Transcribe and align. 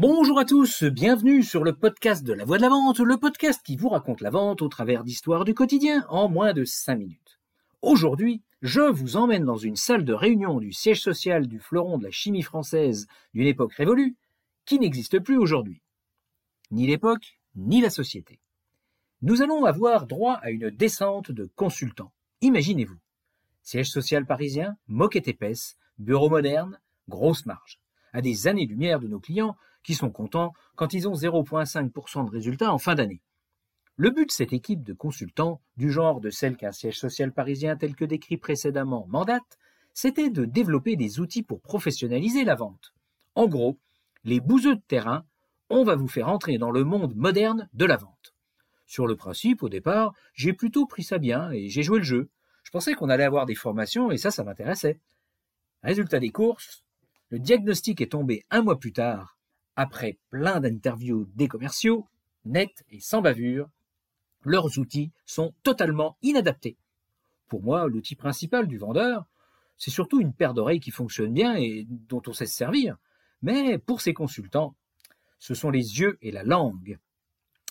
Bonjour 0.00 0.38
à 0.38 0.46
tous, 0.46 0.82
bienvenue 0.84 1.42
sur 1.42 1.62
le 1.62 1.74
podcast 1.74 2.24
de 2.24 2.32
la 2.32 2.46
voix 2.46 2.56
de 2.56 2.62
la 2.62 2.70
vente, 2.70 3.00
le 3.00 3.18
podcast 3.18 3.60
qui 3.62 3.76
vous 3.76 3.90
raconte 3.90 4.22
la 4.22 4.30
vente 4.30 4.62
au 4.62 4.68
travers 4.68 5.04
d'histoires 5.04 5.44
du 5.44 5.52
quotidien 5.52 6.06
en 6.08 6.26
moins 6.26 6.54
de 6.54 6.64
5 6.64 6.94
minutes. 6.94 7.38
Aujourd'hui, 7.82 8.40
je 8.62 8.80
vous 8.80 9.18
emmène 9.18 9.44
dans 9.44 9.58
une 9.58 9.76
salle 9.76 10.06
de 10.06 10.14
réunion 10.14 10.58
du 10.58 10.72
siège 10.72 11.02
social 11.02 11.46
du 11.46 11.58
fleuron 11.58 11.98
de 11.98 12.04
la 12.04 12.10
chimie 12.10 12.40
française 12.40 13.08
d'une 13.34 13.46
époque 13.46 13.74
révolue 13.74 14.16
qui 14.64 14.78
n'existe 14.78 15.18
plus 15.18 15.36
aujourd'hui. 15.36 15.82
Ni 16.70 16.86
l'époque, 16.86 17.38
ni 17.54 17.82
la 17.82 17.90
société. 17.90 18.40
Nous 19.20 19.42
allons 19.42 19.66
avoir 19.66 20.06
droit 20.06 20.36
à 20.36 20.48
une 20.48 20.70
descente 20.70 21.30
de 21.30 21.50
consultants. 21.56 22.12
Imaginez-vous. 22.40 23.00
Siège 23.60 23.90
social 23.90 24.24
parisien, 24.24 24.78
moquette 24.88 25.28
épaisse, 25.28 25.76
bureau 25.98 26.30
moderne, 26.30 26.80
grosse 27.10 27.44
marge. 27.44 27.78
À 28.14 28.22
des 28.22 28.46
années-lumière 28.48 28.98
de 28.98 29.06
nos 29.06 29.20
clients 29.20 29.56
qui 29.82 29.94
sont 29.94 30.10
contents 30.10 30.52
quand 30.76 30.92
ils 30.94 31.08
ont 31.08 31.14
0,5% 31.14 32.26
de 32.26 32.30
résultats 32.30 32.72
en 32.72 32.78
fin 32.78 32.94
d'année. 32.94 33.22
Le 33.96 34.10
but 34.10 34.26
de 34.26 34.32
cette 34.32 34.52
équipe 34.52 34.82
de 34.82 34.94
consultants, 34.94 35.60
du 35.76 35.90
genre 35.90 36.20
de 36.20 36.30
celle 36.30 36.56
qu'un 36.56 36.72
siège 36.72 36.98
social 36.98 37.32
parisien 37.32 37.76
tel 37.76 37.94
que 37.94 38.04
décrit 38.04 38.38
précédemment 38.38 39.06
mandate, 39.08 39.58
c'était 39.92 40.30
de 40.30 40.44
développer 40.44 40.96
des 40.96 41.20
outils 41.20 41.42
pour 41.42 41.60
professionnaliser 41.60 42.44
la 42.44 42.54
vente. 42.54 42.94
En 43.34 43.46
gros, 43.46 43.78
les 44.24 44.40
bouseux 44.40 44.76
de 44.76 44.82
terrain, 44.86 45.24
on 45.68 45.84
va 45.84 45.96
vous 45.96 46.08
faire 46.08 46.28
entrer 46.28 46.58
dans 46.58 46.70
le 46.70 46.84
monde 46.84 47.14
moderne 47.14 47.68
de 47.74 47.84
la 47.84 47.96
vente. 47.96 48.34
Sur 48.86 49.06
le 49.06 49.16
principe, 49.16 49.62
au 49.62 49.68
départ, 49.68 50.14
j'ai 50.34 50.52
plutôt 50.52 50.86
pris 50.86 51.04
ça 51.04 51.18
bien 51.18 51.50
et 51.52 51.68
j'ai 51.68 51.82
joué 51.82 51.98
le 51.98 52.04
jeu. 52.04 52.30
Je 52.64 52.70
pensais 52.70 52.94
qu'on 52.94 53.08
allait 53.08 53.24
avoir 53.24 53.46
des 53.46 53.54
formations 53.54 54.10
et 54.10 54.18
ça, 54.18 54.30
ça 54.30 54.44
m'intéressait. 54.44 54.98
Résultat 55.82 56.20
des 56.20 56.30
courses, 56.30 56.84
le 57.28 57.38
diagnostic 57.38 58.00
est 58.00 58.12
tombé 58.12 58.44
un 58.50 58.62
mois 58.62 58.78
plus 58.78 58.92
tard 58.92 59.36
après 59.80 60.18
plein 60.28 60.60
d'interviews 60.60 61.26
des 61.36 61.48
commerciaux, 61.48 62.06
nets 62.44 62.84
et 62.90 63.00
sans 63.00 63.22
bavure, 63.22 63.70
leurs 64.44 64.78
outils 64.78 65.10
sont 65.24 65.54
totalement 65.62 66.18
inadaptés. 66.20 66.76
Pour 67.48 67.62
moi, 67.62 67.88
l'outil 67.88 68.14
principal 68.14 68.66
du 68.66 68.76
vendeur, 68.76 69.24
c'est 69.78 69.90
surtout 69.90 70.20
une 70.20 70.34
paire 70.34 70.52
d'oreilles 70.52 70.80
qui 70.80 70.90
fonctionne 70.90 71.32
bien 71.32 71.56
et 71.56 71.86
dont 71.88 72.20
on 72.26 72.34
sait 72.34 72.44
se 72.44 72.54
servir. 72.54 72.98
Mais 73.40 73.78
pour 73.78 74.02
ces 74.02 74.12
consultants, 74.12 74.74
ce 75.38 75.54
sont 75.54 75.70
les 75.70 75.98
yeux 75.98 76.18
et 76.20 76.30
la 76.30 76.42
langue. 76.44 76.98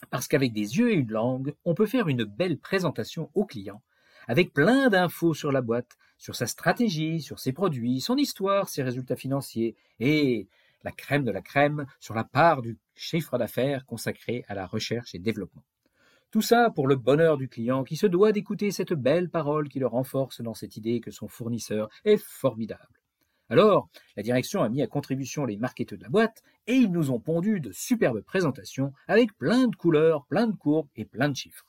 Parce 0.10 0.28
qu'avec 0.28 0.52
des 0.52 0.80
yeux 0.80 0.90
et 0.90 0.96
une 0.96 1.12
langue, 1.12 1.54
on 1.64 1.76
peut 1.76 1.86
faire 1.86 2.08
une 2.08 2.24
belle 2.24 2.58
présentation 2.58 3.30
au 3.36 3.46
client, 3.46 3.84
avec 4.28 4.52
plein 4.52 4.90
d'infos 4.90 5.36
sur 5.36 5.52
la 5.52 5.62
boîte, 5.62 5.96
sur 6.18 6.36
sa 6.36 6.48
stratégie, 6.48 7.22
sur 7.22 7.38
ses 7.38 7.54
produits, 7.54 8.02
son 8.02 8.18
histoire, 8.18 8.68
ses 8.68 8.82
résultats 8.82 9.16
financiers, 9.16 9.76
et 10.00 10.48
la 10.84 10.92
crème 10.92 11.24
de 11.24 11.32
la 11.32 11.42
crème 11.42 11.86
sur 12.00 12.14
la 12.14 12.24
part 12.24 12.62
du 12.62 12.78
chiffre 12.96 13.38
d'affaires 13.38 13.86
consacré 13.86 14.46
à 14.48 14.56
la 14.56 14.66
recherche 14.66 15.16
et 15.16 15.20
développement. 15.20 15.64
Tout 16.32 16.42
ça 16.42 16.70
pour 16.70 16.88
le 16.88 16.96
bonheur 16.96 17.38
du 17.38 17.50
client 17.50 17.84
qui 17.84 17.96
se 17.96 18.06
doit 18.06 18.32
d'écouter 18.32 18.70
cette 18.72 18.94
belle 18.94 19.30
parole 19.30 19.68
qui 19.68 19.80
le 19.80 19.88
renforce 19.88 20.42
dans 20.42 20.54
cette 20.54 20.78
idée 20.78 21.00
que 21.00 21.12
son 21.12 21.28
fournisseur 21.28 21.90
est 22.06 22.22
formidable. 22.24 23.00
Alors, 23.50 23.90
la 24.16 24.22
direction 24.22 24.62
a 24.62 24.70
mis 24.70 24.84
à 24.84 24.88
contribution 24.88 25.46
les 25.46 25.58
marketeurs 25.58 25.98
de 25.98 26.04
la 26.04 26.10
boîte 26.10 26.44
et 26.68 26.76
ils 26.76 26.92
nous 26.92 27.10
ont 27.10 27.20
pondu 27.20 27.60
de 27.60 27.72
superbes 27.72 28.22
présentations 28.22 28.94
avec 29.08 29.36
plein 29.38 29.68
de 29.68 29.76
couleurs, 29.76 30.26
plein 30.28 30.46
de 30.46 30.56
courbes 30.56 30.90
et 30.96 31.06
plein 31.06 31.30
de 31.30 31.36
chiffres. 31.36 31.66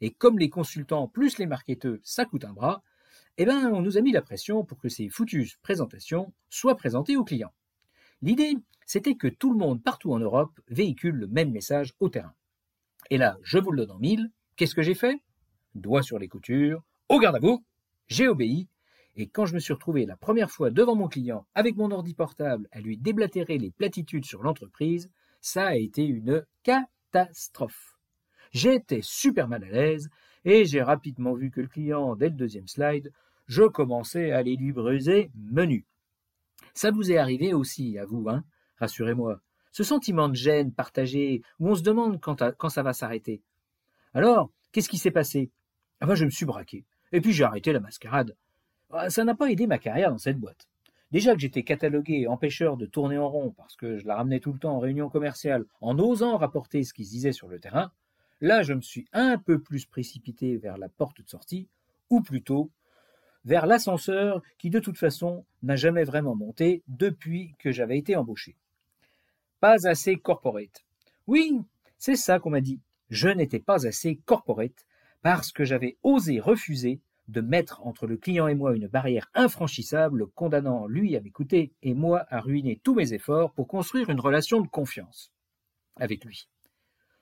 Et 0.00 0.12
comme 0.12 0.38
les 0.38 0.50
consultants 0.50 1.08
plus 1.08 1.38
les 1.38 1.46
marketeurs, 1.46 1.98
ça 2.04 2.26
coûte 2.26 2.44
un 2.44 2.52
bras, 2.52 2.84
eh 3.38 3.44
ben, 3.44 3.72
on 3.72 3.82
nous 3.82 3.98
a 3.98 4.02
mis 4.02 4.12
la 4.12 4.22
pression 4.22 4.64
pour 4.64 4.78
que 4.78 4.88
ces 4.88 5.08
foutues 5.08 5.56
présentations 5.62 6.32
soient 6.48 6.76
présentées 6.76 7.16
aux 7.16 7.24
clients. 7.24 7.52
L'idée, 8.22 8.56
c'était 8.86 9.16
que 9.16 9.28
tout 9.28 9.52
le 9.52 9.58
monde 9.58 9.82
partout 9.82 10.12
en 10.12 10.18
Europe 10.18 10.60
véhicule 10.68 11.16
le 11.16 11.26
même 11.26 11.50
message 11.50 11.92
au 12.00 12.08
terrain. 12.08 12.34
Et 13.10 13.18
là, 13.18 13.36
je 13.42 13.58
vous 13.58 13.72
le 13.72 13.84
donne 13.84 13.96
en 13.96 13.98
mille, 13.98 14.30
qu'est-ce 14.56 14.74
que 14.74 14.82
j'ai 14.82 14.94
fait? 14.94 15.20
Doigt 15.74 16.02
sur 16.02 16.18
les 16.18 16.28
coutures, 16.28 16.82
au 17.08 17.18
garde 17.18 17.36
à 17.36 17.40
vous, 17.40 17.64
j'ai 18.08 18.28
obéi, 18.28 18.68
et 19.16 19.28
quand 19.28 19.46
je 19.46 19.54
me 19.54 19.60
suis 19.60 19.72
retrouvé 19.72 20.06
la 20.06 20.16
première 20.16 20.50
fois 20.50 20.70
devant 20.70 20.94
mon 20.94 21.08
client 21.08 21.46
avec 21.54 21.76
mon 21.76 21.90
ordi 21.90 22.14
portable 22.14 22.68
à 22.70 22.80
lui 22.80 22.96
déblatérer 22.96 23.58
les 23.58 23.70
platitudes 23.70 24.24
sur 24.24 24.42
l'entreprise, 24.42 25.10
ça 25.40 25.66
a 25.66 25.76
été 25.76 26.04
une 26.04 26.44
catastrophe. 26.62 27.98
J'étais 28.52 29.00
super 29.02 29.48
mal 29.48 29.64
à 29.64 29.68
l'aise, 29.68 30.08
et 30.44 30.64
j'ai 30.64 30.82
rapidement 30.82 31.34
vu 31.34 31.50
que 31.50 31.60
le 31.60 31.68
client, 31.68 32.14
dès 32.14 32.28
le 32.28 32.36
deuxième 32.36 32.68
slide, 32.68 33.12
je 33.46 33.62
commençais 33.62 34.32
à 34.32 34.38
aller 34.38 34.56
lui 34.56 34.72
briser 34.72 35.30
menu. 35.34 35.84
Ça 36.76 36.90
vous 36.90 37.10
est 37.10 37.16
arrivé 37.16 37.54
aussi, 37.54 37.98
à 37.98 38.04
vous, 38.04 38.28
hein 38.28 38.44
Rassurez-moi. 38.76 39.40
Ce 39.72 39.82
sentiment 39.82 40.28
de 40.28 40.34
gêne 40.34 40.74
partagé, 40.74 41.40
où 41.58 41.70
on 41.70 41.74
se 41.74 41.82
demande 41.82 42.20
quand, 42.20 42.68
ça 42.68 42.82
va 42.82 42.92
s'arrêter. 42.92 43.40
Alors, 44.12 44.50
qu'est-ce 44.72 44.90
qui 44.90 44.98
s'est 44.98 45.10
passé? 45.10 45.50
Ah 46.02 46.06
ben, 46.06 46.14
je 46.14 46.26
me 46.26 46.30
suis 46.30 46.44
braqué. 46.44 46.84
Et 47.12 47.22
puis 47.22 47.32
j'ai 47.32 47.44
arrêté 47.44 47.72
la 47.72 47.80
mascarade. 47.80 48.36
Ah, 48.90 49.08
ça 49.08 49.24
n'a 49.24 49.34
pas 49.34 49.50
aidé 49.50 49.66
ma 49.66 49.78
carrière 49.78 50.10
dans 50.10 50.18
cette 50.18 50.38
boîte. 50.38 50.68
Déjà 51.12 51.32
que 51.32 51.40
j'étais 51.40 51.62
catalogué 51.62 52.26
empêcheur 52.26 52.76
de 52.76 52.84
tourner 52.84 53.16
en 53.16 53.30
rond 53.30 53.54
parce 53.56 53.74
que 53.74 53.96
je 53.96 54.06
la 54.06 54.16
ramenais 54.16 54.40
tout 54.40 54.52
le 54.52 54.58
temps 54.58 54.76
en 54.76 54.78
réunion 54.78 55.08
commerciale 55.08 55.64
en 55.80 55.98
osant 55.98 56.36
rapporter 56.36 56.84
ce 56.84 56.92
qui 56.92 57.06
se 57.06 57.10
disait 57.10 57.32
sur 57.32 57.48
le 57.48 57.58
terrain, 57.58 57.90
là 58.42 58.62
je 58.62 58.74
me 58.74 58.82
suis 58.82 59.06
un 59.14 59.38
peu 59.38 59.62
plus 59.62 59.86
précipité 59.86 60.58
vers 60.58 60.76
la 60.76 60.90
porte 60.90 61.22
de 61.22 61.28
sortie, 61.28 61.68
ou 62.10 62.20
plutôt 62.20 62.70
vers 63.46 63.64
l'ascenseur 63.66 64.42
qui 64.58 64.70
de 64.70 64.80
toute 64.80 64.98
façon 64.98 65.46
n'a 65.62 65.76
jamais 65.76 66.04
vraiment 66.04 66.34
monté 66.34 66.82
depuis 66.88 67.54
que 67.58 67.70
j'avais 67.70 67.96
été 67.96 68.16
embauché. 68.16 68.56
Pas 69.60 69.86
assez 69.86 70.16
corporate. 70.16 70.84
Oui, 71.26 71.62
c'est 71.96 72.16
ça 72.16 72.38
qu'on 72.38 72.50
m'a 72.50 72.60
dit. 72.60 72.80
Je 73.08 73.28
n'étais 73.28 73.60
pas 73.60 73.86
assez 73.86 74.16
corporate 74.26 74.84
parce 75.22 75.52
que 75.52 75.64
j'avais 75.64 75.96
osé 76.02 76.40
refuser 76.40 77.00
de 77.28 77.40
mettre 77.40 77.84
entre 77.86 78.06
le 78.06 78.16
client 78.16 78.48
et 78.48 78.54
moi 78.54 78.76
une 78.76 78.86
barrière 78.88 79.30
infranchissable, 79.34 80.26
condamnant 80.34 80.86
lui 80.86 81.16
à 81.16 81.20
m'écouter 81.20 81.72
et 81.82 81.94
moi 81.94 82.26
à 82.30 82.40
ruiner 82.40 82.80
tous 82.82 82.94
mes 82.94 83.14
efforts 83.14 83.52
pour 83.52 83.66
construire 83.66 84.10
une 84.10 84.20
relation 84.20 84.60
de 84.60 84.68
confiance 84.68 85.32
avec 85.96 86.24
lui. 86.24 86.48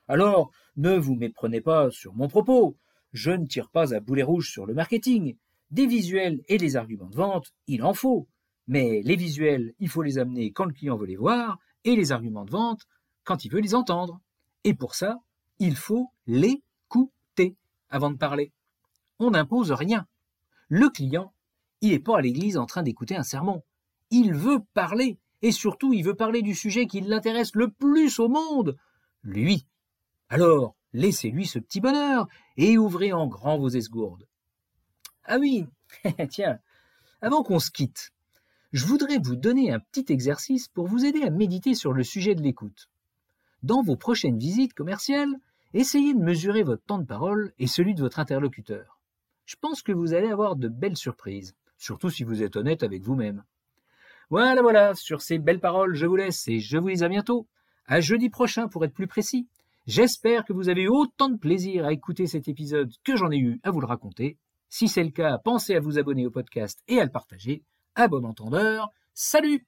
Alors, 0.08 0.50
ne 0.76 0.96
vous 0.96 1.14
méprenez 1.14 1.60
pas 1.60 1.90
sur 1.90 2.14
mon 2.14 2.28
propos. 2.28 2.76
Je 3.12 3.30
ne 3.30 3.46
tire 3.46 3.70
pas 3.70 3.94
à 3.94 4.00
boulet 4.00 4.22
rouge 4.22 4.50
sur 4.50 4.66
le 4.66 4.74
marketing. 4.74 5.36
Des 5.74 5.88
visuels 5.88 6.40
et 6.46 6.56
des 6.56 6.76
arguments 6.76 7.08
de 7.08 7.16
vente, 7.16 7.52
il 7.66 7.82
en 7.82 7.94
faut. 7.94 8.28
Mais 8.68 9.02
les 9.02 9.16
visuels, 9.16 9.74
il 9.80 9.88
faut 9.88 10.02
les 10.02 10.18
amener 10.18 10.52
quand 10.52 10.66
le 10.66 10.72
client 10.72 10.96
veut 10.96 11.04
les 11.04 11.16
voir, 11.16 11.58
et 11.82 11.96
les 11.96 12.12
arguments 12.12 12.44
de 12.44 12.52
vente 12.52 12.82
quand 13.24 13.44
il 13.44 13.50
veut 13.50 13.58
les 13.58 13.74
entendre. 13.74 14.20
Et 14.62 14.74
pour 14.74 14.94
ça, 14.94 15.18
il 15.58 15.74
faut 15.74 16.12
l'écouter 16.28 17.56
avant 17.88 18.12
de 18.12 18.16
parler. 18.16 18.52
On 19.18 19.32
n'impose 19.32 19.72
rien. 19.72 20.06
Le 20.68 20.90
client, 20.90 21.34
il 21.80 21.90
n'est 21.90 21.98
pas 21.98 22.18
à 22.18 22.20
l'église 22.20 22.56
en 22.56 22.66
train 22.66 22.84
d'écouter 22.84 23.16
un 23.16 23.24
sermon. 23.24 23.64
Il 24.10 24.32
veut 24.32 24.60
parler, 24.74 25.18
et 25.42 25.50
surtout 25.50 25.92
il 25.92 26.04
veut 26.04 26.14
parler 26.14 26.42
du 26.42 26.54
sujet 26.54 26.86
qui 26.86 27.00
l'intéresse 27.00 27.56
le 27.56 27.68
plus 27.68 28.20
au 28.20 28.28
monde, 28.28 28.76
lui. 29.24 29.66
Alors, 30.28 30.76
laissez-lui 30.92 31.46
ce 31.46 31.58
petit 31.58 31.80
bonheur, 31.80 32.28
et 32.56 32.78
ouvrez 32.78 33.12
en 33.12 33.26
grand 33.26 33.58
vos 33.58 33.70
esgourdes. 33.70 34.28
Ah 35.26 35.38
oui, 35.38 35.66
tiens, 36.28 36.58
avant 37.22 37.42
qu'on 37.42 37.58
se 37.58 37.70
quitte, 37.70 38.12
je 38.74 38.84
voudrais 38.84 39.18
vous 39.18 39.36
donner 39.36 39.72
un 39.72 39.80
petit 39.80 40.12
exercice 40.12 40.68
pour 40.68 40.86
vous 40.86 41.06
aider 41.06 41.22
à 41.22 41.30
méditer 41.30 41.74
sur 41.74 41.94
le 41.94 42.02
sujet 42.02 42.34
de 42.34 42.42
l'écoute. 42.42 42.90
Dans 43.62 43.82
vos 43.82 43.96
prochaines 43.96 44.38
visites 44.38 44.74
commerciales, 44.74 45.34
essayez 45.72 46.12
de 46.12 46.18
mesurer 46.18 46.62
votre 46.62 46.84
temps 46.84 46.98
de 46.98 47.06
parole 47.06 47.54
et 47.58 47.66
celui 47.66 47.94
de 47.94 48.02
votre 48.02 48.18
interlocuteur. 48.18 49.00
Je 49.46 49.56
pense 49.58 49.80
que 49.80 49.92
vous 49.92 50.12
allez 50.12 50.28
avoir 50.28 50.56
de 50.56 50.68
belles 50.68 50.98
surprises, 50.98 51.54
surtout 51.78 52.10
si 52.10 52.24
vous 52.24 52.42
êtes 52.42 52.56
honnête 52.56 52.82
avec 52.82 53.02
vous-même. 53.02 53.44
Voilà, 54.28 54.60
voilà, 54.60 54.94
sur 54.94 55.22
ces 55.22 55.38
belles 55.38 55.60
paroles, 55.60 55.94
je 55.94 56.04
vous 56.04 56.16
laisse 56.16 56.48
et 56.48 56.60
je 56.60 56.76
vous 56.76 56.90
dis 56.90 57.02
à 57.02 57.08
bientôt. 57.08 57.46
À 57.86 58.00
jeudi 58.00 58.28
prochain 58.28 58.68
pour 58.68 58.84
être 58.84 58.94
plus 58.94 59.06
précis. 59.06 59.48
J'espère 59.86 60.44
que 60.44 60.52
vous 60.52 60.68
avez 60.68 60.82
eu 60.82 60.88
autant 60.88 61.30
de 61.30 61.38
plaisir 61.38 61.86
à 61.86 61.92
écouter 61.92 62.26
cet 62.26 62.48
épisode 62.48 62.92
que 63.04 63.16
j'en 63.16 63.30
ai 63.30 63.38
eu 63.38 63.60
à 63.62 63.70
vous 63.70 63.80
le 63.80 63.86
raconter. 63.86 64.36
Si 64.68 64.88
c'est 64.88 65.04
le 65.04 65.10
cas, 65.10 65.38
pensez 65.38 65.74
à 65.74 65.80
vous 65.80 65.98
abonner 65.98 66.26
au 66.26 66.30
podcast 66.30 66.80
et 66.88 67.00
à 67.00 67.04
le 67.04 67.10
partager. 67.10 67.64
À 67.94 68.08
bon 68.08 68.24
entendeur, 68.24 68.90
salut 69.14 69.66